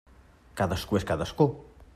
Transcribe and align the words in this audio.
Cadascú 0.61 0.99
és 1.01 1.07
cadascú. 1.13 1.51